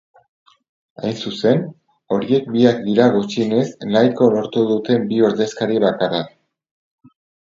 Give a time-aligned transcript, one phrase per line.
[1.01, 1.59] Hain zuzen,
[2.15, 6.33] horiek biak dira gutxienez nahiko lortu duten bi ordezkari bakarrak.